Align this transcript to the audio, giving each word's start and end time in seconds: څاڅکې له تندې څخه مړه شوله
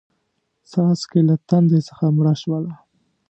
څاڅکې 0.69 1.19
له 1.29 1.35
تندې 1.47 1.79
څخه 1.87 2.05
مړه 2.17 2.33
شوله 2.41 2.73